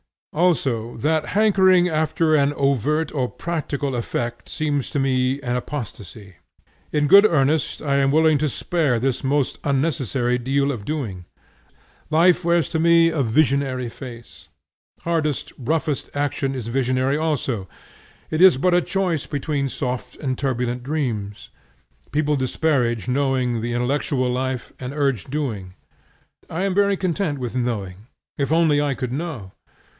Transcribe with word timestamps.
Also 0.33 0.95
that 0.97 1.25
hankering 1.37 1.87
after 1.87 2.33
an 2.35 2.53
overt 2.55 3.11
or 3.11 3.27
practical 3.29 3.93
effect 3.95 4.47
seems 4.49 4.89
to 4.89 4.97
me 4.97 5.39
an 5.41 5.57
apostasy. 5.57 6.37
In 6.91 7.05
good 7.05 7.25
earnest 7.25 7.81
I 7.83 7.97
am 7.97 8.09
willing 8.11 8.37
to 8.39 8.49
spare 8.49 8.97
this 8.97 9.23
most 9.25 9.59
unnecessary 9.63 10.39
deal 10.39 10.71
of 10.71 10.85
doing. 10.85 11.25
Life 12.09 12.43
wears 12.45 12.69
to 12.69 12.79
me 12.79 13.09
a 13.09 13.21
visionary 13.21 13.89
face. 13.89 14.47
Hardest 15.01 15.51
roughest 15.59 16.09
action 16.15 16.55
is 16.55 16.69
visionary 16.69 17.17
also. 17.17 17.67
It 18.31 18.41
is 18.41 18.57
but 18.57 18.73
a 18.73 18.81
choice 18.81 19.27
between 19.27 19.67
soft 19.69 20.15
and 20.15 20.37
turbulent 20.37 20.81
dreams. 20.81 21.49
People 22.11 22.37
disparage 22.37 23.07
knowing 23.07 23.55
and 23.55 23.63
the 23.63 23.73
intellectual 23.73 24.31
life, 24.31 24.71
and 24.79 24.93
urge 24.93 25.25
doing. 25.25 25.75
I 26.49 26.63
am 26.63 26.73
very 26.73 26.95
content 26.97 27.37
with 27.37 27.55
knowing, 27.55 28.07
if 28.37 28.51
only 28.51 28.81
I 28.81 28.95
could 28.95 29.11
know. 29.11 29.51